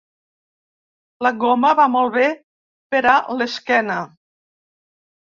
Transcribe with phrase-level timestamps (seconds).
[1.25, 2.27] La goma va molt bé
[2.97, 4.03] per a l'esquena.